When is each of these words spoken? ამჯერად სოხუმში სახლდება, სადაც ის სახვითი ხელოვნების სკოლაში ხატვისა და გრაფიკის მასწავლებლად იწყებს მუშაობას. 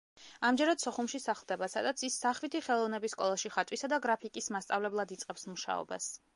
ამჯერად 0.47 0.79
სოხუმში 0.83 1.21
სახლდება, 1.25 1.69
სადაც 1.73 2.03
ის 2.09 2.15
სახვითი 2.23 2.63
ხელოვნების 2.69 3.15
სკოლაში 3.17 3.53
ხატვისა 3.59 3.93
და 3.95 4.03
გრაფიკის 4.09 4.53
მასწავლებლად 4.59 5.17
იწყებს 5.21 5.51
მუშაობას. 5.55 6.13